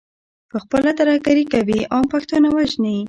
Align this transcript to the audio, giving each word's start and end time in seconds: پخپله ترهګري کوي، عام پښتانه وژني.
پخپله 0.51 0.91
ترهګري 0.99 1.45
کوي، 1.53 1.79
عام 1.93 2.05
پښتانه 2.13 2.47
وژني. 2.51 2.97